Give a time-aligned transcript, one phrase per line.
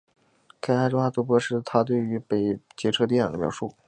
[0.59, 3.75] 该案的重大突破是她对于被劫车地点的描述。